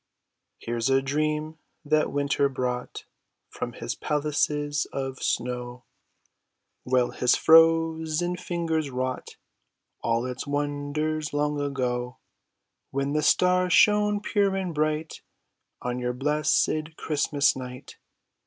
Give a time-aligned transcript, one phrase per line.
[0.57, 3.05] Here's a dream that winter brought
[3.49, 5.83] From his palaces of snow;
[6.85, 6.91] lo THE CHILDREN'S WONDER BOOK.
[6.91, 9.35] Well his frozen fingers wrought
[10.01, 12.17] All its wonders long ago,
[12.89, 15.21] When the stars shone, pure and bright,
[15.83, 17.97] On your blessed Christmas night